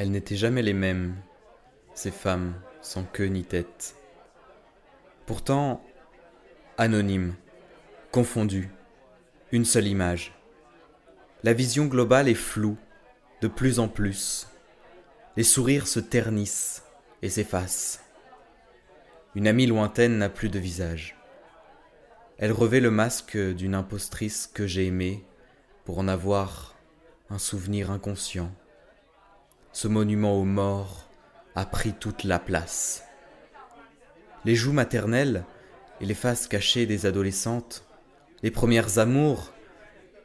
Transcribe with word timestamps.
Elles 0.00 0.10
n'étaient 0.10 0.34
jamais 0.34 0.62
les 0.62 0.72
mêmes, 0.72 1.14
ces 1.92 2.10
femmes 2.10 2.54
sans 2.80 3.04
queue 3.04 3.26
ni 3.26 3.44
tête. 3.44 3.96
Pourtant, 5.26 5.84
anonymes, 6.78 7.34
confondues, 8.10 8.70
une 9.52 9.66
seule 9.66 9.86
image. 9.86 10.32
La 11.42 11.52
vision 11.52 11.84
globale 11.84 12.28
est 12.28 12.34
floue, 12.34 12.78
de 13.42 13.46
plus 13.46 13.78
en 13.78 13.88
plus. 13.88 14.48
Les 15.36 15.42
sourires 15.42 15.86
se 15.86 16.00
ternissent 16.00 16.82
et 17.20 17.28
s'effacent. 17.28 18.02
Une 19.34 19.48
amie 19.48 19.66
lointaine 19.66 20.16
n'a 20.16 20.30
plus 20.30 20.48
de 20.48 20.58
visage. 20.58 21.14
Elle 22.38 22.52
revêt 22.52 22.80
le 22.80 22.90
masque 22.90 23.36
d'une 23.36 23.74
impostrice 23.74 24.46
que 24.46 24.66
j'ai 24.66 24.86
aimée 24.86 25.26
pour 25.84 25.98
en 25.98 26.08
avoir 26.08 26.74
un 27.28 27.38
souvenir 27.38 27.90
inconscient. 27.90 28.50
Ce 29.72 29.86
monument 29.86 30.36
aux 30.36 30.44
morts 30.44 31.08
a 31.54 31.64
pris 31.64 31.92
toute 31.92 32.24
la 32.24 32.38
place. 32.38 33.04
Les 34.44 34.54
joues 34.54 34.72
maternelles 34.72 35.44
et 36.00 36.06
les 36.06 36.14
faces 36.14 36.48
cachées 36.48 36.86
des 36.86 37.06
adolescentes, 37.06 37.84
les 38.42 38.50
premières 38.50 38.98
amours 38.98 39.52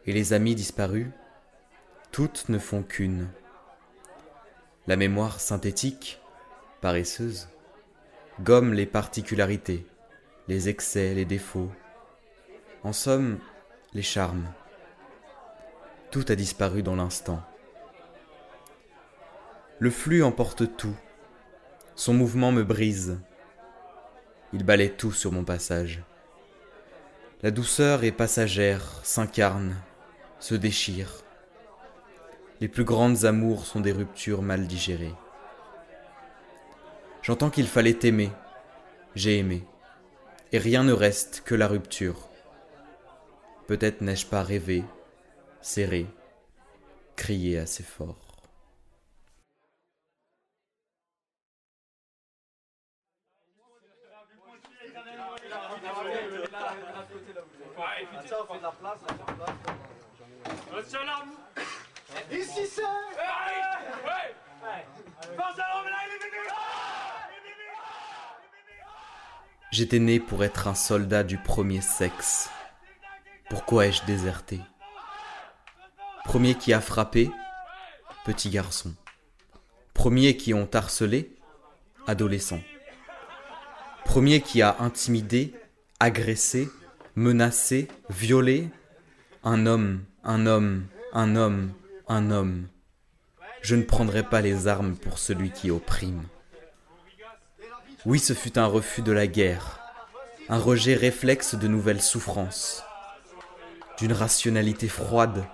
et 0.06 0.14
les 0.14 0.34
amis 0.34 0.56
disparus, 0.56 1.08
toutes 2.12 2.50
ne 2.50 2.58
font 2.58 2.82
qu'une. 2.82 3.28
La 4.88 4.96
mémoire 4.96 5.40
synthétique, 5.40 6.22
paresseuse, 6.82 7.50
gomme 8.42 8.74
les 8.74 8.86
particularités, 8.86 9.86
les 10.48 10.70
excès, 10.70 11.14
les 11.14 11.26
défauts, 11.26 11.72
en 12.84 12.94
somme, 12.94 13.40
les 13.94 14.02
charmes. 14.02 14.46
Tout 16.12 16.26
a 16.30 16.36
disparu 16.36 16.84
dans 16.84 16.96
l'instant. 16.96 17.44
Le 19.78 19.90
flux 19.90 20.24
emporte 20.24 20.78
tout. 20.78 20.96
Son 21.96 22.14
mouvement 22.14 22.54
me 22.54 22.64
brise. 22.64 23.20
Il 24.54 24.64
balaie 24.64 24.92
tout 24.92 25.12
sur 25.12 25.34
mon 25.34 25.44
passage. 25.44 26.02
La 27.44 27.52
douceur 27.52 28.06
est 28.06 28.14
passagère, 28.14 29.02
s'incarne, 29.04 29.76
se 30.40 30.56
déchire. 30.56 31.12
Les 32.62 32.70
plus 32.70 32.86
grandes 32.86 33.26
amours 33.26 33.66
sont 33.66 33.82
des 33.82 33.92
ruptures 33.92 34.42
mal 34.42 34.66
digérées. 34.66 35.14
J'entends 37.22 37.50
qu'il 37.50 37.68
fallait 37.68 38.00
aimer. 38.04 38.32
J'ai 39.14 39.40
aimé. 39.40 39.66
Et 40.54 40.58
rien 40.58 40.86
ne 40.86 40.94
reste 40.94 41.42
que 41.46 41.54
la 41.54 41.68
rupture. 41.68 42.30
Peut-être 43.68 44.00
n'ai-je 44.00 44.28
pas 44.28 44.42
rêvé, 44.42 44.86
serré, 45.60 46.06
crié 47.18 47.58
assez 47.60 47.84
fort. 47.84 48.25
Ici 62.32 62.68
c'est 62.68 62.82
J'étais 69.72 70.00
né 70.00 70.20
pour 70.20 70.44
être 70.44 70.68
un 70.68 70.76
soldat 70.76 71.24
du 71.24 71.38
premier 71.38 71.82
sexe. 71.82 72.50
Pourquoi 73.50 73.88
ai-je 73.88 74.06
déserté? 74.06 74.62
Premier 76.24 76.56
qui 76.56 76.74
a 76.74 76.80
frappé, 76.80 77.30
petit 78.24 78.50
garçon. 78.50 78.96
Premier 79.94 80.38
qui 80.38 80.54
ont 80.54 80.70
harcelé, 80.74 81.36
adolescent. 82.08 82.62
Premier 84.06 84.40
qui 84.42 84.62
a 84.62 84.78
intimidé, 84.80 85.54
agressé, 86.00 86.70
menacé, 87.16 87.88
violé, 88.10 88.70
un 89.44 89.66
homme, 89.66 90.04
un 90.24 90.46
homme, 90.46 90.86
un 91.14 91.36
homme, 91.36 91.72
un 92.08 92.30
homme. 92.30 92.68
Je 93.62 93.76
ne 93.76 93.84
prendrai 93.84 94.24
pas 94.24 94.42
les 94.42 94.68
armes 94.68 94.96
pour 94.96 95.18
celui 95.18 95.52
qui 95.52 95.72
opprime. 95.72 96.24
Oui, 98.06 98.20
ce 98.20 98.34
fut 98.34 98.60
un 98.60 98.66
refus 98.68 99.02
de 99.02 99.14
la 99.14 99.28
guerre, 99.28 99.80
un 100.50 100.60
rejet 100.60 100.94
réflexe 100.94 101.56
de 101.56 101.68
nouvelles 101.68 102.02
souffrances. 102.02 102.84
D'une 103.98 104.14
rationalité 104.14 104.90
froide, 104.90 105.46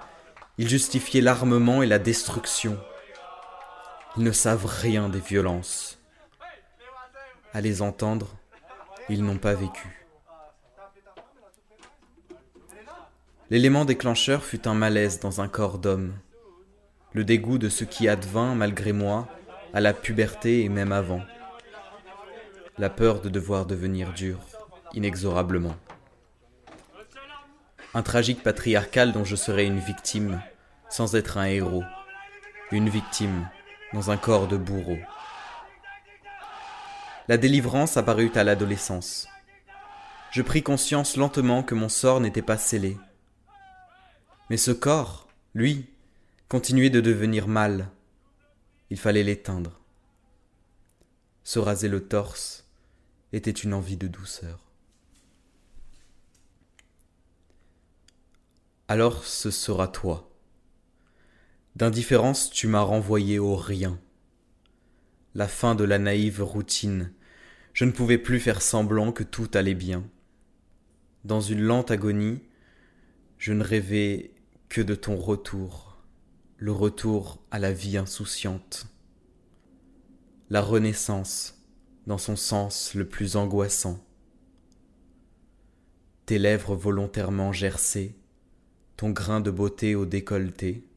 ils 0.58 0.68
justifiaient 0.68 1.22
l'armement 1.22 1.84
et 1.84 1.88
la 1.88 2.00
destruction. 2.00 2.78
Ils 4.18 4.24
ne 4.24 4.32
savent 4.32 4.66
rien 4.66 5.10
des 5.10 5.20
violences. 5.20 6.00
À 7.54 7.62
les 7.62 7.82
entendre, 7.82 8.28
ils 9.10 9.24
n'ont 9.24 9.38
pas 9.38 9.54
vécu. 9.54 10.01
L'élément 13.52 13.84
déclencheur 13.84 14.46
fut 14.46 14.66
un 14.66 14.74
malaise 14.74 15.20
dans 15.20 15.42
un 15.42 15.50
corps 15.50 15.78
d'homme, 15.78 16.14
le 17.12 17.26
dégoût 17.26 17.58
de 17.58 17.68
ce 17.68 17.84
qui 17.84 18.08
advint, 18.08 18.56
malgré 18.56 18.94
moi, 18.94 19.28
à 19.74 19.82
la 19.82 19.94
puberté 19.94 20.64
et 20.64 20.70
même 20.70 20.94
avant, 20.94 21.20
la 22.78 22.90
peur 22.90 23.20
de 23.20 23.28
devoir 23.28 23.66
devenir 23.66 24.14
dur, 24.14 24.40
inexorablement. 24.94 25.76
Un 27.94 28.04
tragique 28.04 28.42
patriarcal 28.42 29.12
dont 29.12 29.26
je 29.26 29.36
serais 29.36 29.66
une 29.66 29.80
victime, 29.80 30.42
sans 30.88 31.16
être 31.18 31.38
un 31.38 31.48
héros, 31.48 31.84
une 32.72 32.88
victime 32.88 33.50
dans 33.92 34.12
un 34.12 34.18
corps 34.18 34.48
de 34.48 34.56
bourreau. 34.56 35.00
La 37.28 37.36
délivrance 37.36 37.98
apparut 37.98 38.32
à 38.34 38.46
l'adolescence. 38.46 39.28
Je 40.32 40.42
pris 40.42 40.64
conscience 40.64 41.18
lentement 41.18 41.64
que 41.64 41.76
mon 41.76 41.90
sort 41.90 42.22
n'était 42.22 42.42
pas 42.42 42.58
scellé. 42.58 42.98
Mais 44.52 44.58
ce 44.58 44.72
corps, 44.72 45.30
lui, 45.54 45.86
continuait 46.50 46.90
de 46.90 47.00
devenir 47.00 47.48
mal. 47.48 47.90
Il 48.90 48.98
fallait 48.98 49.24
l'éteindre. 49.24 49.80
Se 51.46 51.58
raser 51.58 51.88
le 51.88 52.06
torse 52.06 52.68
était 53.32 53.50
une 53.50 53.74
envie 53.74 53.96
de 53.96 54.08
douceur. 54.10 54.60
Alors 58.90 59.24
ce 59.24 59.52
sera 59.52 59.88
toi. 59.88 60.30
D'indifférence 61.78 62.50
tu 62.50 62.68
m'as 62.68 62.82
renvoyé 62.82 63.40
au 63.40 63.56
rien. 63.56 64.02
La 65.34 65.48
fin 65.48 65.76
de 65.76 65.86
la 65.86 65.98
naïve 65.98 66.44
routine. 66.44 67.14
Je 67.72 67.86
ne 67.86 67.92
pouvais 67.92 68.18
plus 68.18 68.42
faire 68.42 68.62
semblant 68.62 69.14
que 69.14 69.24
tout 69.24 69.50
allait 69.54 69.76
bien. 69.76 70.04
Dans 71.24 71.40
une 71.40 71.62
lente 71.62 71.90
agonie, 71.90 72.42
je 73.38 73.54
ne 73.54 73.64
rêvais 73.64 74.32
que 74.72 74.80
de 74.80 74.96
ton 74.96 75.18
retour, 75.18 75.98
le 76.56 76.72
retour 76.72 77.44
à 77.52 77.60
la 77.60 77.74
vie 77.74 77.98
insouciante. 77.98 78.88
La 80.50 80.62
renaissance 80.62 81.62
dans 82.08 82.18
son 82.18 82.38
sens 82.38 82.94
le 82.94 83.06
plus 83.06 83.36
angoissant. 83.36 84.02
Tes 86.26 86.40
lèvres 86.40 86.74
volontairement 86.74 87.52
gercées, 87.52 88.16
ton 88.96 89.10
grain 89.10 89.42
de 89.42 89.52
beauté 89.52 89.94
au 89.94 90.06
décolleté, 90.06 90.88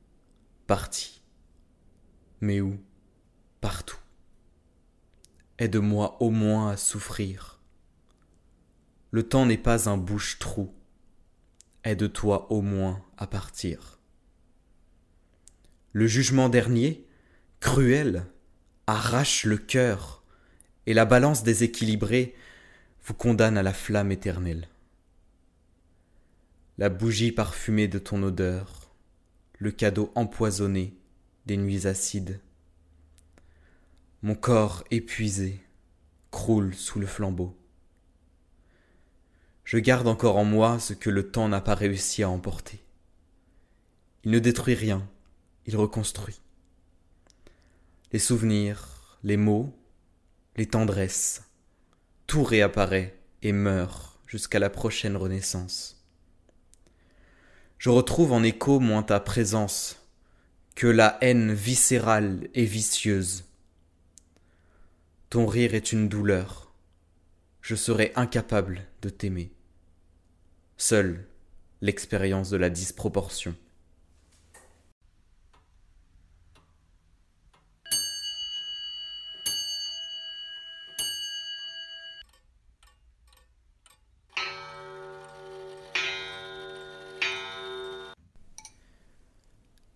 parti. 0.68 1.20
Mais 2.40 2.60
où? 2.60 2.78
Partout. 3.60 3.98
Aide-moi 5.58 6.16
au 6.22 6.30
moins 6.30 6.70
à 6.70 6.76
souffrir. 6.76 7.58
Le 9.10 9.24
temps 9.24 9.46
n'est 9.46 9.58
pas 9.58 9.88
un 9.88 9.96
bouche-trou. 9.96 10.72
Aide-toi 11.84 12.50
au 12.50 12.62
moins 12.62 13.04
à 13.18 13.26
partir. 13.26 13.98
Le 15.92 16.06
jugement 16.06 16.48
dernier, 16.48 17.06
cruel, 17.60 18.24
arrache 18.86 19.44
le 19.44 19.58
cœur, 19.58 20.24
et 20.86 20.94
la 20.94 21.04
balance 21.04 21.42
déséquilibrée 21.42 22.34
vous 23.04 23.14
condamne 23.14 23.58
à 23.58 23.62
la 23.62 23.74
flamme 23.74 24.12
éternelle. 24.12 24.68
La 26.78 26.88
bougie 26.88 27.32
parfumée 27.32 27.86
de 27.86 27.98
ton 27.98 28.22
odeur, 28.22 28.90
le 29.58 29.70
cadeau 29.70 30.10
empoisonné 30.14 30.96
des 31.44 31.58
nuits 31.58 31.86
acides. 31.86 32.40
Mon 34.22 34.34
corps 34.34 34.84
épuisé 34.90 35.60
croule 36.30 36.74
sous 36.74 36.98
le 36.98 37.06
flambeau. 37.06 37.56
Je 39.64 39.78
garde 39.78 40.06
encore 40.06 40.36
en 40.36 40.44
moi 40.44 40.78
ce 40.78 40.92
que 40.92 41.10
le 41.10 41.30
temps 41.30 41.48
n'a 41.48 41.60
pas 41.60 41.74
réussi 41.74 42.22
à 42.22 42.28
emporter. 42.28 42.84
Il 44.22 44.30
ne 44.30 44.38
détruit 44.38 44.74
rien, 44.74 45.06
il 45.66 45.76
reconstruit. 45.76 46.40
Les 48.12 48.18
souvenirs, 48.18 49.18
les 49.22 49.36
mots, 49.36 49.74
les 50.56 50.66
tendresses, 50.66 51.42
tout 52.26 52.44
réapparaît 52.44 53.18
et 53.42 53.52
meurt 53.52 54.20
jusqu'à 54.26 54.58
la 54.58 54.70
prochaine 54.70 55.16
renaissance. 55.16 56.04
Je 57.78 57.90
retrouve 57.90 58.32
en 58.32 58.42
écho 58.42 58.80
moins 58.80 59.02
ta 59.02 59.20
présence 59.20 59.98
que 60.74 60.86
la 60.86 61.18
haine 61.20 61.52
viscérale 61.52 62.48
et 62.54 62.64
vicieuse. 62.64 63.44
Ton 65.30 65.46
rire 65.46 65.74
est 65.74 65.92
une 65.92 66.08
douleur. 66.08 66.63
Je 67.64 67.76
serais 67.76 68.12
incapable 68.14 68.82
de 69.00 69.08
t'aimer. 69.08 69.50
Seule 70.76 71.26
l'expérience 71.80 72.50
de 72.50 72.58
la 72.58 72.68
disproportion. 72.68 73.56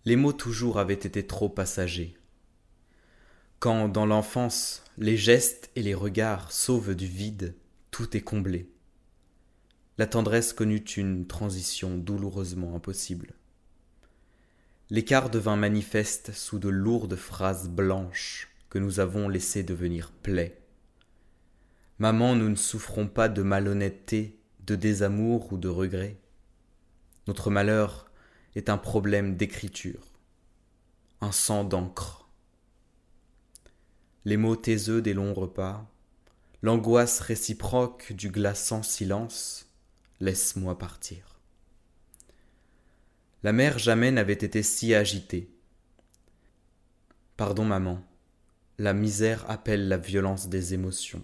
Les 0.05 0.15
mots 0.15 0.33
toujours 0.33 0.79
avaient 0.79 0.95
été 0.95 1.27
trop 1.27 1.49
passagers. 1.49 2.17
Quand, 3.59 3.89
dans 3.89 4.05
l'enfance, 4.05 4.83
les 4.97 5.17
gestes 5.17 5.69
et 5.75 5.83
les 5.83 5.93
regards 5.93 6.53
sauvent 6.53 6.95
du 6.95 7.07
vide, 7.07 7.55
tout 7.91 8.15
est 8.15 8.21
comblé. 8.21 8.69
La 9.97 10.07
tendresse 10.07 10.53
connut 10.53 10.77
une 10.77 11.27
transition 11.27 11.97
douloureusement 11.97 12.73
impossible. 12.73 13.33
L'écart 14.89 15.29
devint 15.29 15.57
manifeste 15.57 16.31
sous 16.31 16.57
de 16.57 16.69
lourdes 16.69 17.17
phrases 17.17 17.67
blanches 17.67 18.49
que 18.69 18.79
nous 18.79 19.01
avons 19.01 19.27
laissées 19.27 19.63
devenir 19.63 20.11
plaies. 20.11 20.57
Maman, 21.97 22.37
nous 22.37 22.47
ne 22.47 22.55
souffrons 22.55 23.07
pas 23.07 23.27
de 23.27 23.41
malhonnêteté, 23.41 24.39
de 24.65 24.75
désamour 24.75 25.51
ou 25.51 25.57
de 25.57 25.67
regret. 25.67 26.15
Notre 27.27 27.51
malheur 27.51 28.09
est 28.55 28.69
un 28.69 28.77
problème 28.77 29.35
d'écriture, 29.35 30.13
un 31.19 31.33
sang 31.33 31.65
d'encre. 31.65 32.18
Les 34.29 34.37
mots 34.37 34.55
taiseux 34.55 35.01
des 35.01 35.15
longs 35.15 35.33
repas, 35.33 35.89
l'angoisse 36.61 37.19
réciproque 37.19 38.13
du 38.13 38.29
glaçant 38.29 38.83
silence, 38.83 39.71
laisse-moi 40.19 40.77
partir. 40.77 41.39
La 43.41 43.53
mère 43.53 43.79
jamais 43.79 44.11
n'avait 44.11 44.33
été 44.33 44.61
si 44.61 44.93
agitée. 44.93 45.49
Pardon 47.37 47.65
maman, 47.65 48.03
la 48.77 48.93
misère 48.93 49.49
appelle 49.49 49.87
la 49.87 49.97
violence 49.97 50.47
des 50.47 50.75
émotions. 50.75 51.23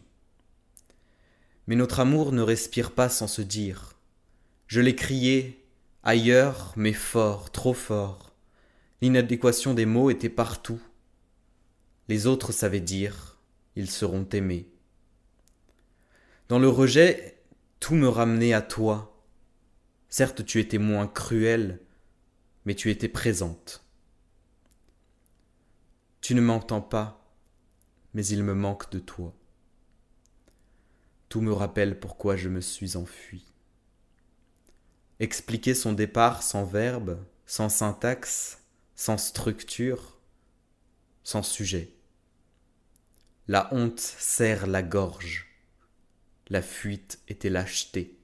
Mais 1.68 1.75
notre 1.75 2.00
amour 2.00 2.31
ne 2.31 2.42
respire 2.42 2.90
pas 2.90 3.10
sans 3.10 3.28
se 3.28 3.44
dire. 3.44 4.00
Je 4.66 4.81
l'ai 4.81 4.96
crié 4.96 5.63
Ailleurs, 6.01 6.74
mais 6.75 6.94
fort, 6.94 7.51
trop 7.51 7.75
fort. 7.75 8.34
L'inadéquation 9.04 9.75
des 9.75 9.86
mots 9.86 10.10
était 10.10 10.28
partout. 10.28 10.81
Les 12.07 12.28
autres 12.28 12.52
savaient 12.52 12.81
dire, 12.81 13.40
ils 13.75 13.90
seront 13.90 14.28
aimés. 14.30 14.69
Dans 16.48 16.60
le 16.60 16.69
rejet, 16.69 17.42
tout 17.80 17.96
me 17.96 18.07
ramenait 18.07 18.54
à 18.54 18.62
toi. 18.62 19.24
Certes, 20.10 20.46
tu 20.46 20.60
étais 20.60 20.78
moins 20.78 21.07
cruelle, 21.07 21.81
mais 22.66 22.75
tu 22.75 22.92
étais 22.92 23.10
présente. 23.10 23.84
Tu 26.22 26.36
ne 26.36 26.42
m'entends 26.42 26.81
pas, 26.81 27.34
mais 28.13 28.25
il 28.25 28.44
me 28.44 28.54
manque 28.54 28.92
de 28.92 29.00
toi. 29.00 29.36
Tout 31.30 31.42
me 31.42 31.51
rappelle 31.51 32.00
pourquoi 32.00 32.36
je 32.36 32.50
me 32.50 32.62
suis 32.62 32.98
enfui. 32.98 33.51
Expliquer 35.19 35.74
son 35.74 35.94
départ 35.94 36.44
sans 36.44 36.66
verbe, 36.66 37.24
sans 37.46 37.69
syntaxe, 37.69 38.63
sans 38.96 39.18
structure, 39.18 40.19
sans 41.24 41.44
sujet. 41.44 41.94
La 43.47 43.71
honte 43.71 44.00
serre 44.00 44.65
la 44.65 44.81
gorge. 44.81 45.45
La 46.47 46.63
fuite 46.63 47.19
était 47.27 47.51
lâcheté. 47.51 48.18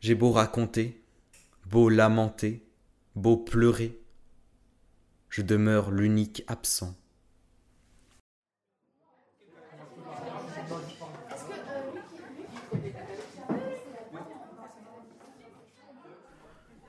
J'ai 0.00 0.14
beau 0.14 0.32
raconter, 0.32 1.04
beau 1.66 1.90
lamenter, 1.90 2.66
beau 3.14 3.36
pleurer, 3.36 4.00
je 5.28 5.42
demeure 5.42 5.90
l'unique 5.90 6.42
absent. 6.46 6.96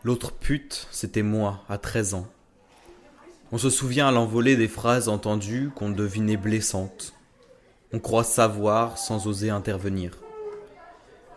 L'autre 0.05 0.31
pute, 0.31 0.87
c'était 0.89 1.21
moi, 1.21 1.65
à 1.67 1.77
13 1.77 2.13
ans. 2.13 2.31
On 3.49 3.57
se 3.57 3.69
souvient 3.69 4.09
à 4.09 4.11
l'envolée 4.11 4.57
des 4.57 4.67
phrases 4.67 5.07
entendues 5.07 5.71
qu'on 5.73 5.89
devinait 5.89 6.35
blessantes. 6.35 7.13
On 7.93 7.99
croit 7.99 8.25
savoir 8.25 8.97
sans 8.97 9.25
oser 9.25 9.49
intervenir. 9.49 10.17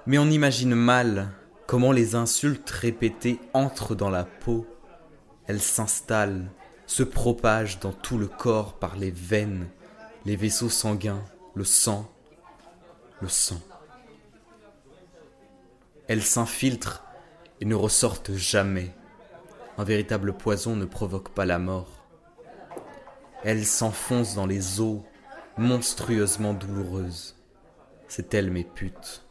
Mais 0.07 0.19
on 0.19 0.29
imagine 0.29 0.75
mal 0.75 1.31
comment 1.69 1.93
les 1.93 2.17
insultes 2.17 2.69
répétées 2.69 3.39
entrent 3.55 3.95
dans 3.95 4.11
la 4.11 4.25
peau. 4.25 4.67
Elles 5.47 5.61
s'installent, 5.61 6.51
se 6.87 7.05
propagent 7.05 7.79
dans 7.79 7.93
tout 7.93 8.19
le 8.19 8.27
corps 8.27 8.75
par 8.75 8.97
les 8.97 9.13
veines, 9.13 9.69
les 10.25 10.35
vaisseaux 10.35 10.69
sanguins, 10.69 11.23
le 11.55 11.63
sang, 11.63 12.11
le 13.21 13.29
sang. 13.29 13.61
Elles 16.09 16.25
s'infiltrent 16.25 17.05
et 17.61 17.67
ne 17.67 17.77
ressortent 17.77 18.35
jamais. 18.35 18.93
Un 19.79 19.85
véritable 19.85 20.33
poison 20.33 20.75
ne 20.75 20.87
provoque 20.87 21.29
pas 21.29 21.47
la 21.47 21.61
mort. 21.61 22.00
Elle 23.43 23.65
s'enfonce 23.65 24.35
dans 24.35 24.47
les 24.47 24.81
eaux, 24.81 25.03
monstrueusement 25.57 26.53
douloureuse. 26.53 27.37
C'est 28.07 28.35
elle, 28.35 28.51
mes 28.51 28.65
putes. 28.65 29.23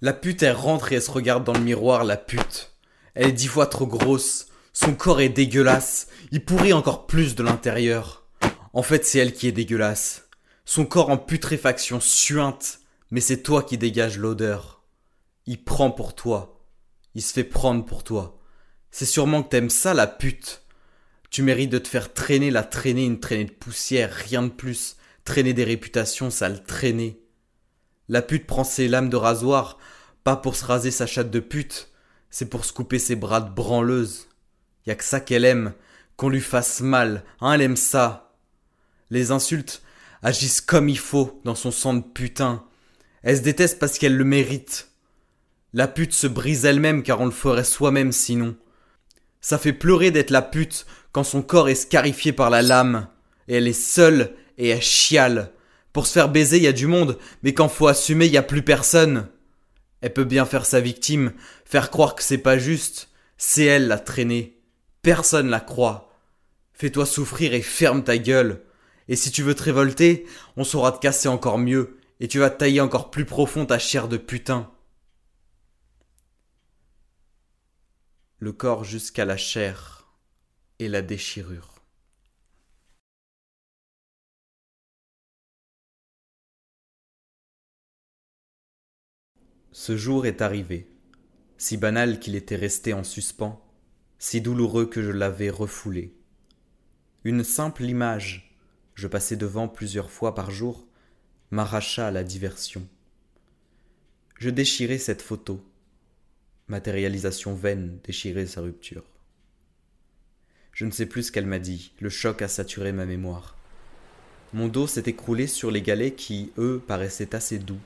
La 0.00 0.12
pute, 0.12 0.42
elle 0.42 0.54
rentre 0.54 0.92
et 0.92 0.96
elle 0.96 1.02
se 1.02 1.10
regarde 1.10 1.42
dans 1.42 1.52
le 1.52 1.60
miroir, 1.60 2.04
la 2.04 2.16
pute. 2.16 2.72
Elle 3.14 3.28
est 3.28 3.32
dix 3.32 3.48
fois 3.48 3.66
trop 3.66 3.86
grosse. 3.86 4.46
Son 4.72 4.94
corps 4.94 5.20
est 5.20 5.28
dégueulasse. 5.28 6.06
Il 6.30 6.44
pourrit 6.44 6.72
encore 6.72 7.06
plus 7.06 7.34
de 7.34 7.42
l'intérieur. 7.42 8.24
En 8.72 8.82
fait, 8.82 9.04
c'est 9.04 9.18
elle 9.18 9.32
qui 9.32 9.48
est 9.48 9.52
dégueulasse. 9.52 10.28
Son 10.64 10.86
corps 10.86 11.10
en 11.10 11.18
putréfaction 11.18 11.98
suinte, 11.98 12.78
mais 13.10 13.20
c'est 13.20 13.42
toi 13.42 13.64
qui 13.64 13.76
dégages 13.78 14.16
l'odeur. 14.16 14.84
Il 15.46 15.64
prend 15.64 15.90
pour 15.90 16.14
toi. 16.14 16.64
Il 17.16 17.22
se 17.22 17.32
fait 17.32 17.42
prendre 17.42 17.84
pour 17.84 18.04
toi. 18.04 18.38
C'est 18.92 19.06
sûrement 19.06 19.42
que 19.42 19.48
t'aimes 19.48 19.70
ça, 19.70 19.92
la 19.92 20.06
pute. 20.06 20.62
Tu 21.30 21.42
mérites 21.42 21.70
de 21.70 21.78
te 21.78 21.88
faire 21.88 22.12
traîner 22.12 22.50
la 22.50 22.64
traîner, 22.64 23.04
une 23.04 23.20
traînée 23.20 23.44
de 23.44 23.52
poussière, 23.52 24.12
rien 24.12 24.42
de 24.42 24.48
plus. 24.48 24.96
Traîner 25.24 25.54
des 25.54 25.64
réputations, 25.64 26.28
ça 26.30 26.48
le 26.48 26.58
traîner. 26.58 27.20
La 28.08 28.20
pute 28.20 28.46
prend 28.46 28.64
ses 28.64 28.88
lames 28.88 29.08
de 29.08 29.16
rasoir, 29.16 29.78
pas 30.24 30.34
pour 30.34 30.56
se 30.56 30.64
raser 30.64 30.90
sa 30.90 31.06
chatte 31.06 31.30
de 31.30 31.38
pute, 31.38 31.88
c'est 32.30 32.50
pour 32.50 32.64
se 32.64 32.72
couper 32.72 32.98
ses 32.98 33.14
bras 33.14 33.40
de 33.40 33.54
branleuse. 33.54 34.28
Y 34.86 34.90
a 34.90 34.96
que 34.96 35.04
ça 35.04 35.20
qu'elle 35.20 35.44
aime, 35.44 35.74
qu'on 36.16 36.28
lui 36.28 36.40
fasse 36.40 36.80
mal, 36.80 37.22
hein, 37.40 37.52
elle 37.52 37.62
aime 37.62 37.76
ça. 37.76 38.34
Les 39.10 39.30
insultes 39.30 39.82
agissent 40.22 40.60
comme 40.60 40.88
il 40.88 40.98
faut 40.98 41.40
dans 41.44 41.54
son 41.54 41.70
sang 41.70 41.94
de 41.94 42.02
putain. 42.02 42.64
Elle 43.22 43.36
se 43.36 43.42
déteste 43.42 43.78
parce 43.78 43.98
qu'elle 43.98 44.16
le 44.16 44.24
mérite. 44.24 44.88
La 45.72 45.86
pute 45.86 46.12
se 46.12 46.26
brise 46.26 46.64
elle-même 46.64 47.04
car 47.04 47.20
on 47.20 47.26
le 47.26 47.30
ferait 47.30 47.64
soi-même 47.64 48.10
sinon. 48.10 48.56
Ça 49.40 49.58
fait 49.58 49.72
pleurer 49.72 50.10
d'être 50.10 50.30
la 50.30 50.42
pute 50.42 50.86
quand 51.12 51.24
son 51.24 51.42
corps 51.42 51.68
est 51.68 51.74
scarifié 51.74 52.32
par 52.32 52.50
la 52.50 52.62
lame, 52.62 53.08
et 53.48 53.56
elle 53.56 53.68
est 53.68 53.72
seule 53.72 54.34
et 54.58 54.68
elle 54.68 54.82
chiale. 54.82 55.52
Pour 55.92 56.06
se 56.06 56.12
faire 56.12 56.28
baiser, 56.28 56.60
y 56.60 56.66
a 56.66 56.72
du 56.72 56.86
monde, 56.86 57.18
mais 57.42 57.54
quand 57.54 57.68
faut 57.68 57.88
assumer, 57.88 58.26
y 58.26 58.36
a 58.36 58.42
plus 58.42 58.62
personne. 58.62 59.28
Elle 60.00 60.12
peut 60.12 60.24
bien 60.24 60.44
faire 60.44 60.66
sa 60.66 60.80
victime, 60.80 61.32
faire 61.64 61.90
croire 61.90 62.14
que 62.14 62.22
c'est 62.22 62.38
pas 62.38 62.58
juste. 62.58 63.08
C'est 63.36 63.64
elle 63.64 63.88
la 63.88 63.98
traînée. 63.98 64.60
Personne 65.02 65.48
la 65.48 65.60
croit. 65.60 66.12
Fais-toi 66.72 67.06
souffrir 67.06 67.54
et 67.54 67.62
ferme 67.62 68.04
ta 68.04 68.18
gueule. 68.18 68.62
Et 69.08 69.16
si 69.16 69.30
tu 69.30 69.42
veux 69.42 69.54
te 69.54 69.64
révolter, 69.64 70.26
on 70.56 70.64
saura 70.64 70.92
te 70.92 71.00
casser 71.00 71.28
encore 71.28 71.58
mieux, 71.58 71.98
et 72.20 72.28
tu 72.28 72.38
vas 72.38 72.50
tailler 72.50 72.80
encore 72.80 73.10
plus 73.10 73.24
profond 73.24 73.66
ta 73.66 73.78
chair 73.78 74.08
de 74.08 74.16
putain. 74.16 74.70
le 78.40 78.52
corps 78.52 78.84
jusqu'à 78.84 79.26
la 79.26 79.36
chair 79.36 79.99
et 80.80 80.88
la 80.88 81.02
déchirure. 81.02 81.74
Ce 89.72 89.96
jour 89.96 90.26
est 90.26 90.40
arrivé, 90.40 90.88
si 91.58 91.76
banal 91.76 92.18
qu'il 92.18 92.34
était 92.34 92.56
resté 92.56 92.94
en 92.94 93.04
suspens, 93.04 93.62
si 94.18 94.40
douloureux 94.40 94.86
que 94.86 95.02
je 95.02 95.10
l'avais 95.10 95.50
refoulé. 95.50 96.16
Une 97.24 97.44
simple 97.44 97.84
image, 97.84 98.58
je 98.94 99.06
passais 99.06 99.36
devant 99.36 99.68
plusieurs 99.68 100.10
fois 100.10 100.34
par 100.34 100.50
jour, 100.50 100.88
m'arracha 101.50 102.08
à 102.08 102.10
la 102.10 102.24
diversion. 102.24 102.88
Je 104.38 104.48
déchirai 104.48 104.96
cette 104.96 105.22
photo, 105.22 105.62
matérialisation 106.68 107.54
vaine 107.54 108.00
déchirer 108.02 108.46
sa 108.46 108.62
rupture. 108.62 109.09
Je 110.80 110.86
ne 110.86 110.92
sais 110.92 111.04
plus 111.04 111.24
ce 111.24 111.30
qu'elle 111.30 111.44
m'a 111.44 111.58
dit, 111.58 111.92
le 112.00 112.08
choc 112.08 112.40
a 112.40 112.48
saturé 112.48 112.90
ma 112.92 113.04
mémoire. 113.04 113.54
Mon 114.54 114.66
dos 114.66 114.86
s'est 114.86 115.02
écroulé 115.04 115.46
sur 115.46 115.70
les 115.70 115.82
galets 115.82 116.16
qui, 116.16 116.52
eux, 116.56 116.82
paraissaient 116.88 117.34
assez 117.34 117.58
doux. 117.58 117.82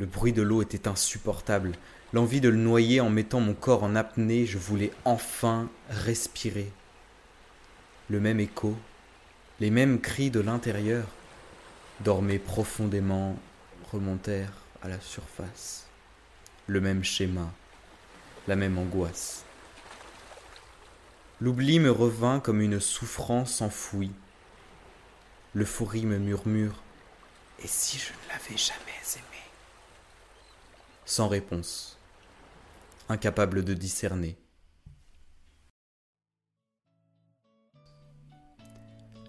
Le 0.00 0.06
bruit 0.06 0.32
de 0.32 0.42
l'eau 0.42 0.60
était 0.60 0.88
insupportable, 0.88 1.70
l'envie 2.12 2.40
de 2.40 2.48
le 2.48 2.56
noyer 2.56 3.00
en 3.00 3.10
mettant 3.10 3.38
mon 3.38 3.54
corps 3.54 3.84
en 3.84 3.94
apnée, 3.94 4.44
je 4.44 4.58
voulais 4.58 4.90
enfin 5.04 5.70
respirer. 5.88 6.68
Le 8.10 8.18
même 8.18 8.40
écho, 8.40 8.76
les 9.60 9.70
mêmes 9.70 10.00
cris 10.00 10.30
de 10.30 10.40
l'intérieur, 10.40 11.06
dormaient 12.00 12.40
profondément, 12.40 13.38
remontèrent 13.92 14.64
à 14.82 14.88
la 14.88 14.98
surface. 14.98 15.86
Le 16.66 16.80
même 16.80 17.04
schéma, 17.04 17.52
la 18.48 18.56
même 18.56 18.78
angoisse. 18.78 19.44
L'oubli 21.40 21.80
me 21.80 21.90
revint 21.90 22.38
comme 22.38 22.60
une 22.60 22.78
souffrance 22.80 23.60
enfouie. 23.60 24.12
L'euphorie 25.52 26.06
me 26.06 26.18
murmure 26.18 26.82
Et 27.62 27.66
si 27.66 27.98
je 27.98 28.12
ne 28.12 28.28
l'avais 28.28 28.56
jamais 28.56 29.00
aimé? 29.16 29.42
Sans 31.04 31.28
réponse, 31.28 31.98
incapable 33.08 33.64
de 33.64 33.74
discerner. 33.74 34.38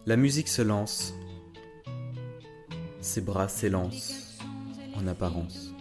La 0.06 0.16
musique 0.16 0.48
se 0.48 0.62
lance, 0.62 1.14
ses 3.02 3.22
bras 3.22 3.48
s'élancent 3.48 4.38
en 4.96 5.08
apparence. 5.08 5.75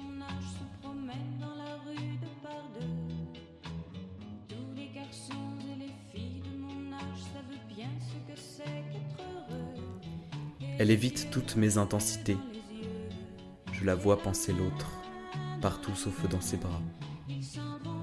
Elle 10.79 10.91
évite 10.91 11.31
toutes 11.31 11.55
mes 11.55 11.79
intensités. 11.79 12.37
Je 13.73 13.85
la 13.85 13.95
vois 13.95 14.19
penser 14.19 14.53
l'autre, 14.53 14.91
partout 15.61 15.95
sauf 15.95 16.29
dans 16.29 16.41
ses 16.41 16.57
bras. 16.57 16.83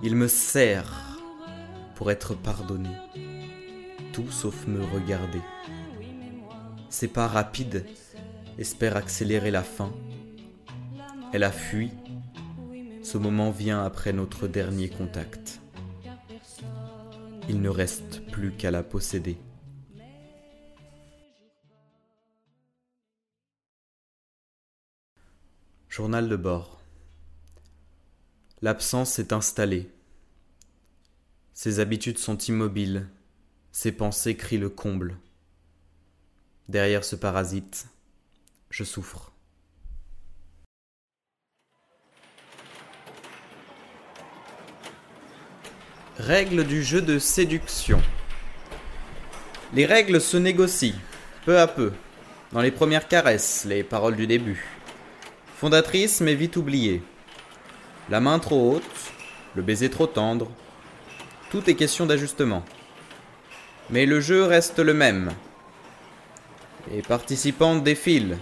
Il 0.04 0.16
me 0.16 0.28
serre 0.28 1.20
pour 1.96 2.12
être 2.12 2.34
pardonné, 2.34 2.90
tout 4.14 4.32
sauf 4.32 4.68
me 4.68 4.84
regarder. 4.84 5.42
Ses 6.90 7.10
pas 7.10 7.28
rapides 7.28 7.86
espèrent 8.58 8.96
accélérer 8.96 9.52
la 9.52 9.64
fin. 9.64 9.92
Elle 11.34 11.44
a 11.44 11.52
fui. 11.52 11.92
Ce 13.04 13.18
moment 13.18 13.52
vient 13.52 13.84
après 13.84 14.14
notre 14.14 14.48
dernier 14.48 14.90
contact. 14.90 15.60
Il 17.50 17.62
ne 17.62 17.70
reste 17.70 18.26
plus 18.32 18.52
qu'à 18.52 18.72
la 18.72 18.84
posséder. 18.84 19.38
Journal 25.92 26.30
de 26.30 26.38
bord. 26.38 26.80
L'absence 28.62 29.12
s'est 29.12 29.34
installée. 29.34 29.92
Ses 31.54 31.82
habitudes 31.82 32.18
sont 32.18 32.38
immobiles. 32.38 33.10
Ses 33.74 33.92
pensées 33.92 34.38
crient 34.38 34.58
le 34.58 34.70
comble. 34.70 35.18
Derrière 36.70 37.04
ce 37.04 37.18
parasite, 37.18 37.88
je 38.70 38.86
souffre. 38.86 39.34
Règles 46.16 46.66
du 46.66 46.84
jeu 46.84 47.02
de 47.02 47.20
séduction. 47.20 48.02
Les 49.74 49.86
règles 49.86 50.22
se 50.22 50.38
négocient, 50.38 50.96
peu 51.44 51.60
à 51.60 51.68
peu, 51.68 51.92
dans 52.54 52.62
les 52.62 52.72
premières 52.72 53.10
caresses, 53.10 53.66
les 53.66 53.84
paroles 53.84 54.16
du 54.16 54.26
début. 54.26 54.81
Fondatrice 55.62 56.22
mais 56.22 56.34
vite 56.34 56.58
oubliée. 56.58 57.04
La 58.10 58.20
main 58.20 58.40
trop 58.40 58.72
haute, 58.74 59.12
le 59.54 59.62
baiser 59.62 59.92
trop 59.92 60.08
tendre. 60.08 60.50
Tout 61.52 61.70
est 61.70 61.76
question 61.76 62.08
d'ajustement. 62.08 62.66
Mais 63.92 64.08
le 64.08 64.22
jeu 64.22 64.44
reste 64.44 64.80
le 64.80 64.96
même. 64.96 65.30
Les 66.92 67.04
participants 67.04 67.76
défilent. 67.76 68.40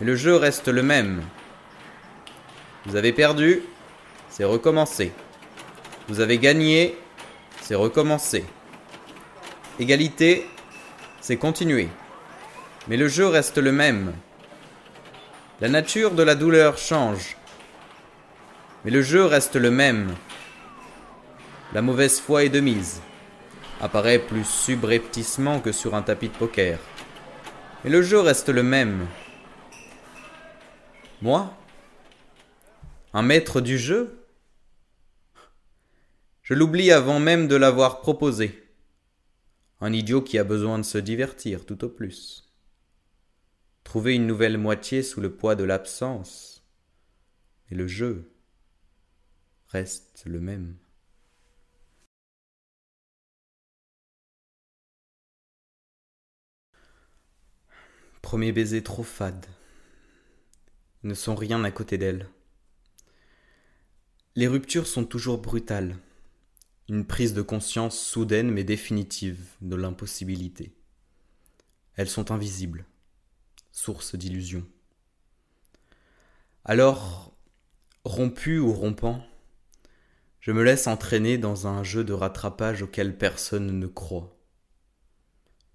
Mais 0.00 0.06
le 0.08 0.16
jeu 0.16 0.34
reste 0.34 0.66
le 0.66 0.82
même. 0.82 1.22
Vous 2.86 2.96
avez 2.96 3.12
perdu, 3.12 3.62
c'est 4.28 4.42
recommencer. 4.42 5.12
Vous 6.08 6.18
avez 6.18 6.38
gagné, 6.38 6.98
c'est 7.60 7.76
recommencer. 7.76 8.44
Égalité, 9.78 10.44
c'est 11.20 11.36
continuer. 11.36 11.86
Mais 12.88 12.96
le 12.96 13.06
jeu 13.06 13.28
reste 13.28 13.58
le 13.58 13.70
même. 13.70 14.12
La 15.58 15.70
nature 15.70 16.10
de 16.10 16.22
la 16.22 16.34
douleur 16.34 16.76
change, 16.76 17.38
mais 18.84 18.90
le 18.90 19.00
jeu 19.00 19.24
reste 19.24 19.56
le 19.56 19.70
même. 19.70 20.14
La 21.72 21.80
mauvaise 21.80 22.20
foi 22.20 22.44
est 22.44 22.50
de 22.50 22.60
mise, 22.60 23.00
apparaît 23.80 24.18
plus 24.18 24.44
subrepticement 24.44 25.60
que 25.60 25.72
sur 25.72 25.94
un 25.94 26.02
tapis 26.02 26.28
de 26.28 26.36
poker. 26.36 26.78
Mais 27.82 27.88
le 27.88 28.02
jeu 28.02 28.20
reste 28.20 28.50
le 28.50 28.62
même. 28.62 29.06
Moi 31.22 31.56
Un 33.14 33.22
maître 33.22 33.62
du 33.62 33.78
jeu 33.78 34.28
Je 36.42 36.52
l'oublie 36.52 36.92
avant 36.92 37.18
même 37.18 37.48
de 37.48 37.56
l'avoir 37.56 38.02
proposé. 38.02 38.62
Un 39.80 39.94
idiot 39.94 40.20
qui 40.20 40.38
a 40.38 40.44
besoin 40.44 40.78
de 40.78 40.84
se 40.84 40.98
divertir 40.98 41.64
tout 41.64 41.82
au 41.82 41.88
plus 41.88 42.45
trouver 43.86 44.16
une 44.16 44.26
nouvelle 44.26 44.58
moitié 44.58 45.04
sous 45.04 45.20
le 45.20 45.32
poids 45.32 45.54
de 45.54 45.62
l'absence, 45.62 46.66
et 47.70 47.76
le 47.76 47.86
jeu 47.86 48.32
reste 49.68 50.24
le 50.26 50.40
même. 50.40 50.76
Premier 58.22 58.50
baiser 58.50 58.82
trop 58.82 59.04
fade. 59.04 59.46
Ne 61.04 61.14
sont 61.14 61.36
rien 61.36 61.62
à 61.62 61.70
côté 61.70 61.96
d'elle. 61.96 62.28
Les 64.34 64.48
ruptures 64.48 64.88
sont 64.88 65.04
toujours 65.04 65.38
brutales. 65.38 65.96
Une 66.88 67.06
prise 67.06 67.34
de 67.34 67.42
conscience 67.42 67.96
soudaine 67.96 68.50
mais 68.50 68.64
définitive 68.64 69.54
de 69.60 69.76
l'impossibilité. 69.76 70.74
Elles 71.94 72.10
sont 72.10 72.32
invisibles 72.32 72.84
source 73.76 74.14
d'illusion. 74.14 74.66
Alors, 76.64 77.36
rompu 78.04 78.58
ou 78.58 78.72
rompant, 78.72 79.22
je 80.40 80.50
me 80.50 80.64
laisse 80.64 80.86
entraîner 80.86 81.36
dans 81.36 81.66
un 81.66 81.84
jeu 81.84 82.02
de 82.02 82.14
rattrapage 82.14 82.80
auquel 82.80 83.18
personne 83.18 83.78
ne 83.78 83.86
croit. 83.86 84.34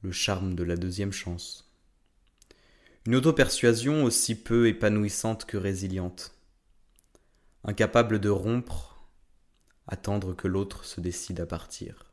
Le 0.02 0.12
charme 0.12 0.56
de 0.56 0.64
la 0.64 0.78
deuxième 0.78 1.12
chance. 1.12 1.72
Une 3.06 3.16
auto-persuasion 3.16 4.04
aussi 4.04 4.34
peu 4.34 4.68
épanouissante 4.68 5.46
que 5.46 5.58
résiliente. 5.58 6.36
Incapable 7.64 8.20
de 8.20 8.30
rompre, 8.30 9.06
attendre 9.88 10.36
que 10.36 10.48
l'autre 10.48 10.86
se 10.86 11.02
décide 11.02 11.40
à 11.40 11.46
partir. 11.46 12.12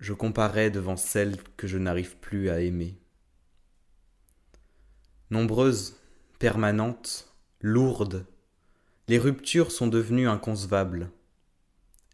Je 0.00 0.12
comparais 0.12 0.72
devant 0.72 0.96
celle 0.96 1.40
que 1.56 1.68
je 1.68 1.78
n'arrive 1.78 2.16
plus 2.16 2.50
à 2.50 2.60
aimer 2.60 2.98
Nombreuses, 5.30 5.96
permanentes, 6.38 7.32
lourdes, 7.60 8.26
les 9.08 9.18
ruptures 9.18 9.72
sont 9.72 9.88
devenues 9.88 10.28
inconcevables. 10.28 11.10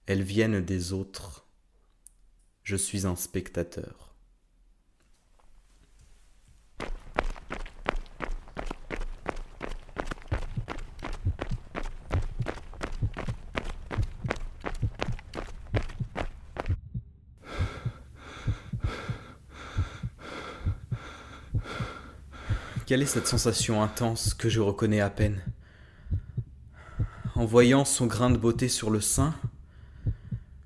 Elles 0.07 0.23
viennent 0.23 0.61
des 0.61 0.92
autres. 0.92 1.47
Je 2.62 2.76
suis 2.76 3.07
un 3.07 3.16
spectateur. 3.16 4.02
Quelle 22.93 23.01
est 23.01 23.07
cette 23.07 23.27
sensation 23.27 23.83
intense 23.83 24.35
que 24.35 24.51
je 24.51 24.61
reconnais 24.61 25.01
à 25.01 25.09
peine? 25.09 25.41
En 27.35 27.47
voyant 27.47 27.87
son 27.87 28.05
grain 28.07 28.29
de 28.29 28.37
beauté 28.37 28.69
sur 28.69 28.91
le 28.91 29.01
sein, 29.01 29.35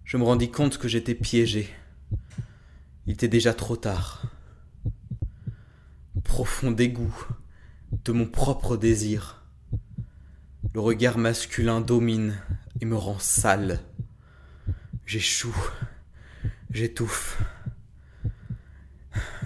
je 0.04 0.16
me 0.16 0.24
rendis 0.24 0.50
compte 0.50 0.76
que 0.76 0.88
j'étais 0.88 1.14
piégé. 1.14 1.72
Il 3.06 3.12
était 3.12 3.28
déjà 3.28 3.54
trop 3.54 3.76
tard. 3.76 4.24
Profond 6.24 6.72
dégoût 6.72 7.14
de 8.04 8.10
mon 8.10 8.26
propre 8.26 8.76
désir. 8.76 9.44
Le 10.74 10.80
regard 10.80 11.18
masculin 11.18 11.80
domine 11.80 12.42
et 12.80 12.86
me 12.86 12.96
rend 12.96 13.20
sale. 13.20 13.78
J'échoue, 15.04 15.56
j'étouffe. 16.72 17.40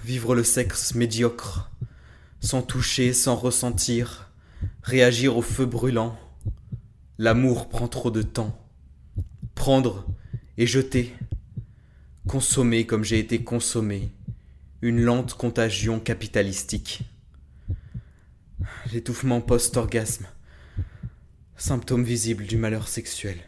Vivre 0.02 0.34
le 0.34 0.44
sexe 0.44 0.94
médiocre, 0.94 1.69
sans 2.40 2.62
toucher, 2.62 3.12
sans 3.12 3.36
ressentir, 3.36 4.32
réagir 4.82 5.36
au 5.36 5.42
feu 5.42 5.66
brûlant. 5.66 6.18
L'amour 7.18 7.68
prend 7.68 7.86
trop 7.86 8.10
de 8.10 8.22
temps. 8.22 8.58
Prendre 9.54 10.06
et 10.56 10.66
jeter. 10.66 11.14
Consommer 12.26 12.86
comme 12.86 13.04
j'ai 13.04 13.18
été 13.18 13.44
consommé. 13.44 14.10
Une 14.82 15.02
lente 15.02 15.34
contagion 15.34 16.00
capitalistique. 16.00 17.02
L'étouffement 18.92 19.42
post-orgasme. 19.42 20.26
Symptôme 21.56 22.04
visible 22.04 22.46
du 22.46 22.56
malheur 22.56 22.88
sexuel. 22.88 23.38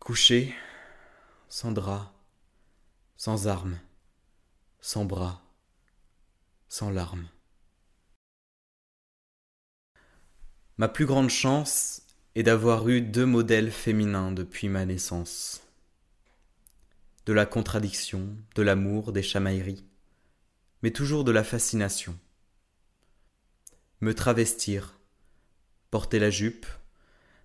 Couché, 0.00 0.52
sans 1.48 1.70
drap, 1.70 2.12
sans 3.16 3.46
armes, 3.46 3.78
sans 4.80 5.04
bras, 5.04 5.42
sans 6.68 6.90
larmes. 6.90 7.28
Ma 10.78 10.88
plus 10.88 11.06
grande 11.06 11.30
chance 11.30 12.02
est 12.34 12.42
d'avoir 12.42 12.86
eu 12.90 13.00
deux 13.00 13.24
modèles 13.24 13.70
féminins 13.70 14.30
depuis 14.30 14.68
ma 14.68 14.84
naissance. 14.84 15.62
De 17.24 17.32
la 17.32 17.46
contradiction, 17.46 18.36
de 18.54 18.62
l'amour, 18.62 19.12
des 19.12 19.22
chamailleries, 19.22 19.86
mais 20.82 20.90
toujours 20.90 21.24
de 21.24 21.32
la 21.32 21.44
fascination. 21.44 22.18
Me 24.02 24.14
travestir, 24.14 25.00
porter 25.90 26.18
la 26.18 26.28
jupe, 26.28 26.66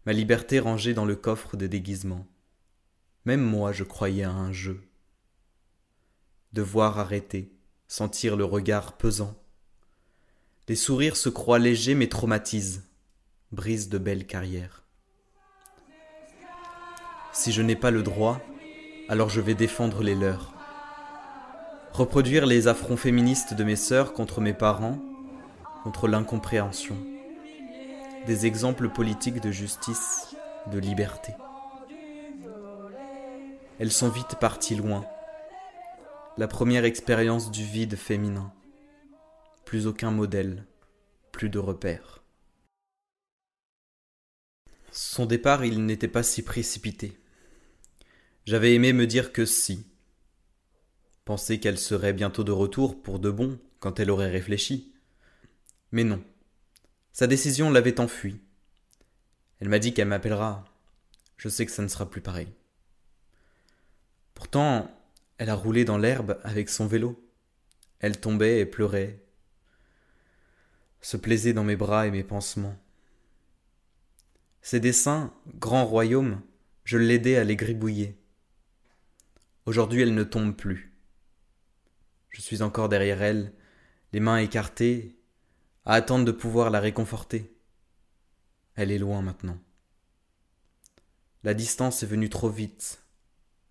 ma 0.05 0.11
liberté 0.11 0.59
rangée 0.59 0.93
dans 0.93 1.05
le 1.05 1.15
coffre 1.15 1.55
de 1.55 1.67
déguisement. 1.67 2.27
Même 3.23 3.41
moi 3.41 3.71
je 3.71 3.85
croyais 3.85 4.23
à 4.23 4.31
un 4.31 4.51
jeu. 4.51 4.83
Devoir 6.51 6.99
arrêter, 6.99 7.53
sentir 7.87 8.35
le 8.35 8.43
regard 8.43 8.97
pesant. 8.97 9.41
Les 10.67 10.75
sourires 10.75 11.15
se 11.15 11.29
croient 11.29 11.59
légers 11.59 11.95
mais 11.95 12.09
traumatisent, 12.09 12.90
brisent 13.51 13.89
de 13.89 13.97
belles 13.97 14.25
carrières. 14.25 14.83
Si 17.33 17.51
je 17.51 17.61
n'ai 17.61 17.75
pas 17.75 17.91
le 17.91 18.03
droit, 18.03 18.39
alors 19.09 19.29
je 19.29 19.41
vais 19.41 19.55
défendre 19.55 20.03
les 20.03 20.15
leurs. 20.15 20.53
Reproduire 21.93 22.45
les 22.45 22.67
affronts 22.67 22.97
féministes 22.97 23.53
de 23.53 23.63
mes 23.63 23.75
sœurs 23.75 24.13
contre 24.13 24.41
mes 24.41 24.53
parents, 24.53 24.99
contre 25.83 26.07
l'incompréhension 26.07 26.97
des 28.25 28.45
exemples 28.45 28.89
politiques 28.89 29.41
de 29.41 29.51
justice, 29.51 30.35
de 30.71 30.77
liberté. 30.77 31.33
Elles 33.79 33.91
sont 33.91 34.09
vite 34.09 34.35
parties 34.39 34.75
loin. 34.75 35.05
La 36.37 36.47
première 36.47 36.85
expérience 36.85 37.49
du 37.49 37.63
vide 37.63 37.95
féminin. 37.95 38.53
Plus 39.65 39.87
aucun 39.87 40.11
modèle, 40.11 40.65
plus 41.31 41.49
de 41.49 41.57
repères. 41.57 42.20
Son 44.91 45.25
départ, 45.25 45.63
il 45.63 45.85
n'était 45.85 46.07
pas 46.07 46.23
si 46.23 46.43
précipité. 46.43 47.17
J'avais 48.45 48.73
aimé 48.73 48.91
me 48.91 49.07
dire 49.07 49.31
que 49.31 49.45
si. 49.45 49.85
Penser 51.23 51.59
qu'elle 51.59 51.77
serait 51.77 52.13
bientôt 52.13 52.43
de 52.43 52.51
retour 52.51 53.01
pour 53.01 53.19
de 53.19 53.31
bon 53.31 53.59
quand 53.79 53.99
elle 53.99 54.11
aurait 54.11 54.29
réfléchi. 54.29 54.93
Mais 55.91 56.03
non. 56.03 56.21
Sa 57.13 57.27
décision 57.27 57.69
l'avait 57.69 57.99
enfui. 57.99 58.41
Elle 59.59 59.69
m'a 59.69 59.79
dit 59.79 59.93
qu'elle 59.93 60.07
m'appellera. 60.07 60.65
Je 61.37 61.47
sais 61.47 61.65
que 61.65 61.71
ça 61.71 61.83
ne 61.83 61.87
sera 61.87 62.09
plus 62.09 62.21
pareil. 62.21 62.49
Pourtant, 64.33 64.91
elle 65.37 65.49
a 65.49 65.55
roulé 65.55 65.85
dans 65.85 65.97
l'herbe 65.97 66.39
avec 66.43 66.69
son 66.69 66.85
vélo. 66.85 67.27
Elle 67.99 68.19
tombait 68.19 68.59
et 68.59 68.65
pleurait, 68.65 69.23
se 71.01 71.17
plaisait 71.17 71.53
dans 71.53 71.63
mes 71.63 71.75
bras 71.75 72.07
et 72.07 72.11
mes 72.11 72.23
pansements. 72.23 72.77
Ses 74.61 74.79
dessins, 74.79 75.33
grand 75.55 75.85
royaume, 75.85 76.41
je 76.83 76.97
l'aidais 76.97 77.37
à 77.37 77.43
les 77.43 77.55
gribouiller. 77.55 78.17
Aujourd'hui, 79.65 80.01
elle 80.01 80.13
ne 80.13 80.23
tombe 80.23 80.55
plus. 80.55 80.93
Je 82.29 82.41
suis 82.41 82.61
encore 82.61 82.87
derrière 82.87 83.21
elle, 83.21 83.53
les 84.13 84.19
mains 84.19 84.37
écartées, 84.37 85.17
à 85.85 85.93
attendre 85.95 86.25
de 86.25 86.31
pouvoir 86.31 86.69
la 86.69 86.79
réconforter. 86.79 87.55
Elle 88.75 88.91
est 88.91 88.99
loin 88.99 89.21
maintenant. 89.21 89.59
La 91.43 91.53
distance 91.53 92.03
est 92.03 92.07
venue 92.07 92.29
trop 92.29 92.49
vite. 92.49 93.03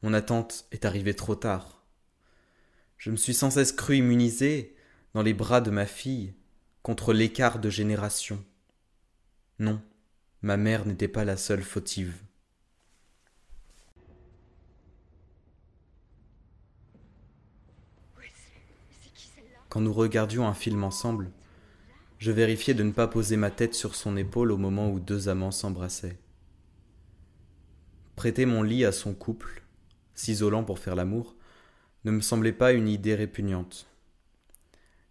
Mon 0.02 0.12
attente 0.12 0.66
est 0.72 0.84
arrivée 0.84 1.14
trop 1.14 1.36
tard. 1.36 1.84
Je 2.98 3.10
me 3.10 3.16
suis 3.16 3.34
sans 3.34 3.50
cesse 3.50 3.72
cru 3.72 3.96
immunisé 3.96 4.74
dans 5.14 5.22
les 5.22 5.34
bras 5.34 5.60
de 5.60 5.70
ma 5.70 5.86
fille 5.86 6.34
contre 6.82 7.12
l'écart 7.12 7.60
de 7.60 7.70
génération. 7.70 8.44
Non, 9.58 9.80
ma 10.42 10.56
mère 10.56 10.86
n'était 10.86 11.08
pas 11.08 11.24
la 11.24 11.36
seule 11.36 11.62
fautive. 11.62 12.14
Quand 19.68 19.80
nous 19.80 19.92
regardions 19.92 20.48
un 20.48 20.54
film 20.54 20.82
ensemble, 20.82 21.30
je 22.18 22.32
vérifiais 22.32 22.74
de 22.74 22.82
ne 22.82 22.90
pas 22.90 23.06
poser 23.06 23.36
ma 23.36 23.50
tête 23.50 23.74
sur 23.74 23.94
son 23.94 24.16
épaule 24.16 24.50
au 24.50 24.56
moment 24.56 24.90
où 24.90 24.98
deux 24.98 25.28
amants 25.28 25.52
s'embrassaient. 25.52 26.18
Prêter 28.16 28.46
mon 28.46 28.62
lit 28.62 28.84
à 28.84 28.92
son 28.92 29.14
couple, 29.14 29.62
s'isolant 30.14 30.64
pour 30.64 30.78
faire 30.78 30.96
l'amour, 30.96 31.36
ne 32.04 32.10
me 32.10 32.20
semblait 32.20 32.52
pas 32.52 32.72
une 32.72 32.88
idée 32.88 33.14
répugnante. 33.14 33.86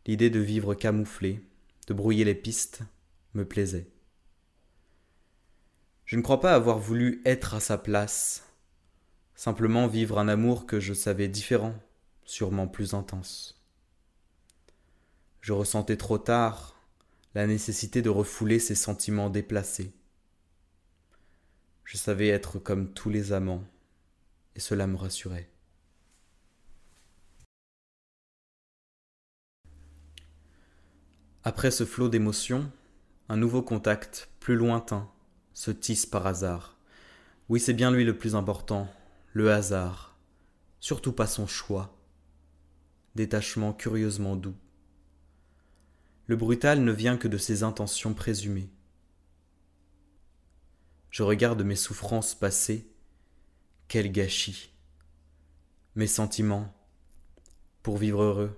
L'idée 0.05 0.29
de 0.29 0.39
vivre 0.39 0.73
camouflé, 0.73 1.41
de 1.87 1.93
brouiller 1.93 2.25
les 2.25 2.35
pistes, 2.35 2.81
me 3.33 3.45
plaisait. 3.45 3.87
Je 6.09 6.15
ne 6.15 6.23
crois 6.23 6.39
pas 6.39 6.55
avoir 6.55 6.79
voulu 6.79 7.21
être 7.23 7.53
à 7.53 7.59
sa 7.59 7.77
place, 7.77 8.43
simplement 9.35 9.85
vivre 9.85 10.17
un 10.17 10.27
amour 10.27 10.65
que 10.65 10.79
je 10.79 10.95
savais 10.95 11.27
différent, 11.27 11.75
sûrement 12.23 12.67
plus 12.67 12.95
intense. 12.95 13.63
Je 15.39 15.53
ressentais 15.53 15.97
trop 15.97 16.17
tard 16.17 16.81
la 17.35 17.45
nécessité 17.45 18.01
de 18.01 18.09
refouler 18.09 18.57
ses 18.57 18.73
sentiments 18.73 19.29
déplacés. 19.29 19.93
Je 21.83 21.95
savais 21.95 22.29
être 22.29 22.57
comme 22.57 22.91
tous 22.91 23.11
les 23.11 23.31
amants, 23.31 23.63
et 24.55 24.59
cela 24.59 24.87
me 24.87 24.97
rassurait. 24.97 25.51
Après 31.43 31.69
ce 31.69 31.85
flot 31.85 32.09
d'émotions, 32.09 32.71
un 33.27 33.37
nouveau 33.37 33.61
contact, 33.61 34.31
plus 34.39 34.55
lointain, 34.55 35.07
se 35.59 35.71
tisse 35.71 36.05
par 36.05 36.25
hasard. 36.25 36.77
Oui, 37.49 37.59
c'est 37.59 37.73
bien 37.73 37.91
lui 37.91 38.05
le 38.05 38.17
plus 38.17 38.33
important, 38.33 38.87
le 39.33 39.51
hasard, 39.51 40.17
surtout 40.79 41.11
pas 41.11 41.27
son 41.27 41.47
choix. 41.47 41.99
Détachement 43.15 43.73
curieusement 43.73 44.37
doux. 44.37 44.55
Le 46.27 46.37
brutal 46.37 46.81
ne 46.81 46.93
vient 46.93 47.17
que 47.17 47.27
de 47.27 47.37
ses 47.37 47.63
intentions 47.63 48.13
présumées. 48.13 48.69
Je 51.11 51.23
regarde 51.23 51.61
mes 51.61 51.75
souffrances 51.75 52.35
passées. 52.35 52.89
Quel 53.89 54.13
gâchis. 54.13 54.71
Mes 55.95 56.07
sentiments. 56.07 56.73
Pour 57.83 57.97
vivre 57.97 58.23
heureux, 58.23 58.57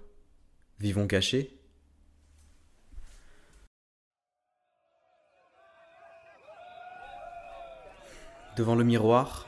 vivons 0.77 1.07
cachés 1.07 1.60
Devant 8.57 8.75
le 8.75 8.83
miroir, 8.83 9.47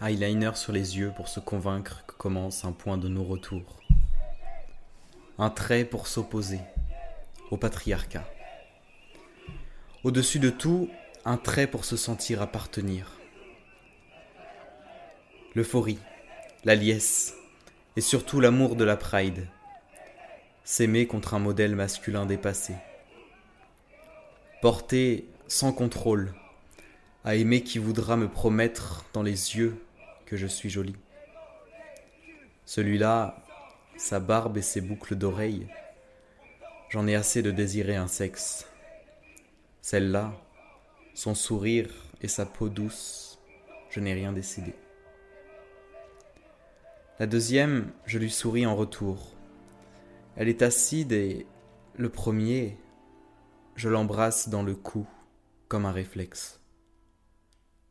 eyeliner 0.00 0.52
sur 0.54 0.72
les 0.72 0.96
yeux 0.96 1.12
pour 1.14 1.28
se 1.28 1.38
convaincre 1.38 2.04
que 2.06 2.14
commence 2.14 2.64
un 2.64 2.72
point 2.72 2.96
de 2.96 3.06
non-retour. 3.06 3.78
Un 5.38 5.50
trait 5.50 5.84
pour 5.84 6.06
s'opposer 6.06 6.60
au 7.50 7.58
patriarcat. 7.58 8.24
Au-dessus 10.02 10.38
de 10.38 10.48
tout, 10.48 10.88
un 11.26 11.36
trait 11.36 11.66
pour 11.66 11.84
se 11.84 11.98
sentir 11.98 12.40
appartenir. 12.40 13.18
L'euphorie, 15.54 15.98
la 16.64 16.74
liesse, 16.74 17.34
et 17.96 18.00
surtout 18.00 18.40
l'amour 18.40 18.76
de 18.76 18.84
la 18.84 18.96
pride. 18.96 19.46
S'aimer 20.64 21.06
contre 21.06 21.34
un 21.34 21.38
modèle 21.38 21.76
masculin 21.76 22.24
dépassé. 22.24 22.74
Porter 24.62 25.26
sans 25.48 25.72
contrôle, 25.72 26.32
à 27.24 27.34
aimer 27.34 27.62
qui 27.62 27.78
voudra 27.78 28.16
me 28.16 28.28
promettre 28.28 29.04
dans 29.12 29.22
les 29.22 29.56
yeux 29.56 29.76
que 30.26 30.36
je 30.36 30.46
suis 30.46 30.70
jolie. 30.70 30.96
Celui-là, 32.64 33.42
sa 33.96 34.20
barbe 34.20 34.56
et 34.56 34.62
ses 34.62 34.80
boucles 34.80 35.16
d'oreilles, 35.16 35.66
J'en 36.90 37.06
ai 37.06 37.14
assez 37.14 37.42
de 37.42 37.50
désirer 37.50 37.96
un 37.96 38.08
sexe. 38.08 38.66
Celle-là, 39.82 40.32
son 41.12 41.34
sourire 41.34 41.90
et 42.22 42.28
sa 42.28 42.46
peau 42.46 42.70
douce, 42.70 43.38
je 43.90 44.00
n'ai 44.00 44.14
rien 44.14 44.32
décidé. 44.32 44.74
La 47.18 47.26
deuxième, 47.26 47.92
je 48.06 48.18
lui 48.18 48.30
souris 48.30 48.64
en 48.64 48.74
retour. 48.74 49.34
Elle 50.36 50.48
est 50.48 50.62
acide 50.62 51.12
et 51.12 51.46
le 51.96 52.08
premier, 52.08 52.78
je 53.74 53.90
l'embrasse 53.90 54.48
dans 54.48 54.62
le 54.62 54.74
cou 54.74 55.06
comme 55.68 55.84
un 55.84 55.92
réflexe. 55.92 56.58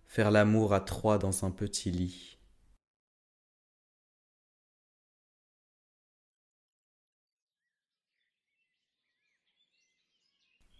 Faire 0.07 0.31
l'amour 0.31 0.73
à 0.73 0.79
trois 0.81 1.17
dans 1.17 1.45
un 1.45 1.51
petit 1.51 1.91
lit. 1.91 2.37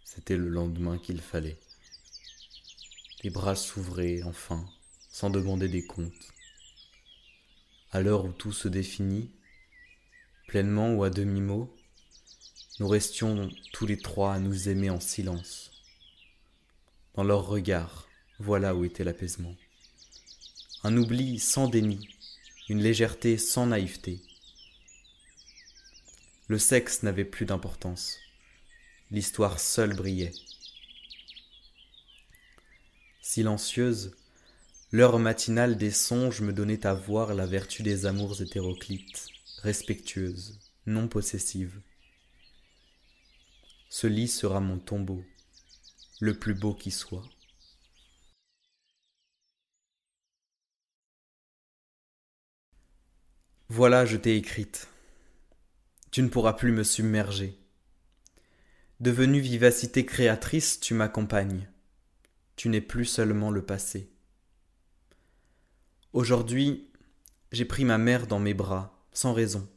C'était 0.04 0.38
le 0.38 0.50
lendemain 0.50 0.98
qu'il 0.98 1.22
fallait. 1.22 1.60
Les 3.24 3.30
bras 3.30 3.56
s'ouvraient 3.56 4.24
enfin, 4.24 4.68
sans 5.10 5.30
demander 5.30 5.68
des 5.68 5.86
comptes. 5.86 6.34
À 7.92 8.02
l'heure 8.02 8.26
où 8.26 8.32
tout 8.32 8.52
se 8.52 8.68
définit, 8.68 9.32
pleinement 10.48 10.94
ou 10.94 11.04
à 11.04 11.10
demi-mot, 11.10 11.76
nous 12.80 12.88
restions 12.88 13.50
tous 13.74 13.86
les 13.86 13.98
trois 13.98 14.34
à 14.34 14.40
nous 14.40 14.70
aimer 14.70 14.90
en 14.90 15.00
silence. 15.00 15.72
Dans 17.14 17.24
leur 17.24 17.46
regard, 17.46 18.07
voilà 18.40 18.76
où 18.76 18.86
était 18.86 19.04
l'apaisement. 19.04 19.56
Un 20.84 20.96
oubli 20.96 21.40
sans 21.40 21.68
déni, 21.68 22.08
une 22.70 22.82
légèreté 22.82 23.38
sans 23.38 23.66
naïveté. 23.66 24.22
Le 26.48 26.60
sexe 26.60 27.02
n'avait 27.02 27.26
plus 27.26 27.46
d'importance. 27.46 28.20
L'histoire 29.10 29.60
seule 29.60 29.96
brillait. 29.96 30.34
Silencieuse, 33.22 34.16
l'heure 34.92 35.18
matinale 35.18 35.76
des 35.76 35.92
songes 35.92 36.42
me 36.42 36.54
donnait 36.54 36.86
à 36.86 36.94
voir 36.94 37.34
la 37.34 37.46
vertu 37.46 37.84
des 37.84 38.06
amours 38.06 38.42
hétéroclites, 38.42 39.28
respectueuse, 39.64 40.60
non 40.86 41.08
possessive. 41.08 41.82
Ce 43.90 44.06
lit 44.06 44.28
sera 44.28 44.60
mon 44.60 44.78
tombeau, 44.78 45.24
le 46.20 46.38
plus 46.38 46.54
beau 46.54 46.74
qui 46.74 46.92
soit. 46.92 47.28
Voilà, 53.70 54.06
je 54.06 54.16
t'ai 54.16 54.38
écrite. 54.38 54.88
Tu 56.12 56.22
ne 56.22 56.30
pourras 56.30 56.54
plus 56.54 56.72
me 56.72 56.84
submerger. 56.84 57.60
Devenue 59.02 59.42
vivacité 59.42 60.06
créatrice, 60.06 60.80
tu 60.80 60.94
m'accompagnes. 60.94 61.68
Tu 62.56 62.70
n'es 62.70 62.80
plus 62.80 63.04
seulement 63.04 63.52
le 63.52 63.62
passé. 63.62 64.10
Aujourd'hui, 66.14 66.90
j'ai 67.52 67.66
pris 67.66 67.84
ma 67.84 67.98
mère 67.98 68.26
dans 68.26 68.40
mes 68.40 68.54
bras, 68.54 69.06
sans 69.12 69.34
raison. 69.34 69.68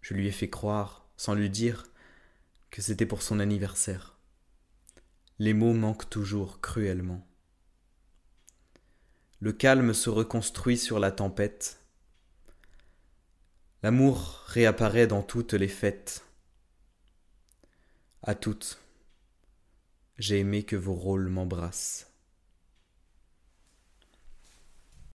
Je 0.00 0.14
lui 0.14 0.26
ai 0.26 0.32
fait 0.32 0.50
croire, 0.50 1.08
sans 1.16 1.34
lui 1.34 1.50
dire, 1.50 1.84
que 2.70 2.82
c'était 2.82 3.06
pour 3.06 3.22
son 3.22 3.38
anniversaire. 3.38 4.18
Les 5.38 5.54
mots 5.54 5.74
manquent 5.74 6.10
toujours 6.10 6.60
cruellement. 6.60 7.24
Le 9.38 9.52
calme 9.52 9.94
se 9.94 10.10
reconstruit 10.10 10.76
sur 10.76 10.98
la 10.98 11.12
tempête. 11.12 11.80
L'amour 13.82 14.42
réapparaît 14.46 15.06
dans 15.06 15.22
toutes 15.22 15.52
les 15.52 15.68
fêtes. 15.68 16.24
À 18.22 18.34
toutes, 18.34 18.80
j'ai 20.18 20.40
aimé 20.40 20.64
que 20.64 20.74
vos 20.74 20.94
rôles 20.94 21.28
m'embrassent. 21.28 22.07